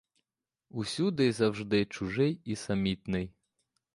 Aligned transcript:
Усюди 0.69 1.25
й 1.27 1.31
завжди 1.31 1.85
чужий 1.85 2.41
і 2.45 2.55
самітний. 2.55 3.33